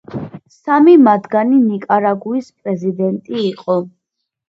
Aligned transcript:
სამი 0.53 0.95
მათგანი 1.09 1.61
ნიკარაგუის 1.67 2.51
პრეზიდენტი 2.59 3.47
იყო. 3.55 3.81